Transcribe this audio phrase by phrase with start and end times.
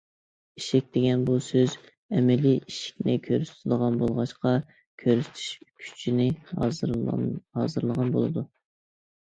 [0.59, 1.75] ئىشىك دېگەن بۇ سۆز
[2.19, 4.55] ئەمەلىي ئىشىكنى كۆرسىتىدىغان بولغاچقا،
[5.05, 5.47] كۆرسىتىش
[5.85, 6.29] كۈچىنى
[6.65, 8.49] ھازىرلىغان بولىدۇ.